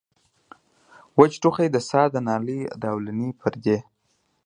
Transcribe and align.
وچ 1.19 1.31
ټوخی 1.41 1.67
د 1.71 1.77
ساه 1.89 2.07
د 2.13 2.15
نالۍ 2.27 2.59
د 2.81 2.83
اولنۍ 2.93 3.29
پردې 3.39 3.77